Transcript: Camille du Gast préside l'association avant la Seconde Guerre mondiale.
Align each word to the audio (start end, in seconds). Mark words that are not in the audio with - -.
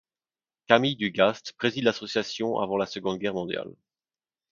Camille 0.65 0.95
du 0.95 1.11
Gast 1.11 1.53
préside 1.59 1.83
l'association 1.83 2.57
avant 2.57 2.75
la 2.75 2.87
Seconde 2.87 3.19
Guerre 3.19 3.35
mondiale. 3.35 3.71